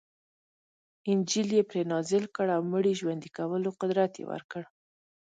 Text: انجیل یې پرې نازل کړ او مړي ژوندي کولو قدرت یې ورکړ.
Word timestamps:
انجیل 1.11 1.49
یې 1.57 1.63
پرې 1.69 1.81
نازل 1.91 2.23
کړ 2.35 2.47
او 2.55 2.61
مړي 2.73 2.93
ژوندي 2.99 3.29
کولو 3.37 3.69
قدرت 3.81 4.11
یې 4.19 4.25
ورکړ. 4.31 4.63